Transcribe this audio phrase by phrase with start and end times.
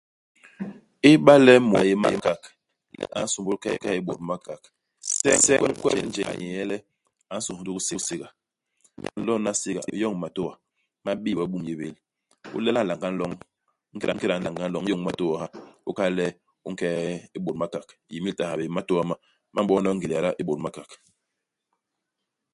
[1.11, 2.41] Iba le mut a yé i Makak,
[2.97, 3.69] le a nsômbôl ke
[3.99, 4.61] i Bôt-Makak,
[5.43, 6.77] semkwep njel a yé nye le,
[7.33, 8.27] a nsôs ndugi i Séga.
[8.95, 10.53] Ingéda u nlo hana i Séga, u yoñ matôa
[11.03, 11.95] ma bii we i Boumnyébél.
[12.55, 13.31] U lela nlanga u nloñ.
[13.93, 15.43] Ingéda u nlela nlanga u nloñ, u n'yoñ matôa,
[15.89, 16.27] u kal le
[16.67, 16.87] u nke
[17.37, 17.87] i Bôt-Makak.
[18.13, 18.63] Yimil i ta ha bé.
[18.69, 19.15] Imatôa ma,
[19.53, 20.89] ma m'bolna we ngélé yada i Bôt-Makak.